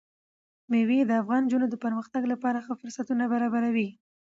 [0.71, 3.89] مېوې د افغان نجونو د پرمختګ لپاره ښه فرصتونه برابروي.